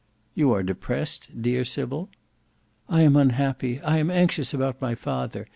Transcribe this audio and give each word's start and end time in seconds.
"You 0.33 0.51
are 0.53 0.63
depressed, 0.63 1.29
dear 1.39 1.63
Sybil?" 1.63 2.09
"I 2.89 3.03
am 3.03 3.15
unhappy. 3.15 3.79
I 3.81 3.99
am 3.99 4.09
anxious 4.09 4.51
about 4.51 4.81
my 4.81 4.95
father. 4.95 5.45